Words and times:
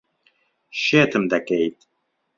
شێتم 0.83 1.23
دەکەیت. 1.31 1.77